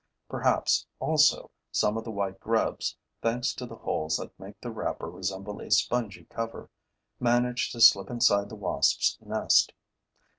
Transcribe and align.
Perhaps, 0.27 0.87
also, 0.99 1.51
some 1.71 1.95
of 1.95 2.03
the 2.03 2.09
white 2.09 2.39
grubs, 2.39 2.97
thanks 3.21 3.53
to 3.53 3.67
the 3.67 3.75
holes 3.75 4.17
that 4.17 4.31
make 4.39 4.59
the 4.59 4.71
wrapper 4.71 5.07
resemble 5.11 5.61
a 5.61 5.69
spongy 5.69 6.23
cover, 6.25 6.71
manage 7.19 7.71
to 7.71 7.79
slip 7.79 8.09
inside 8.09 8.49
the 8.49 8.55
Wasps' 8.55 9.19
nest. 9.23 9.73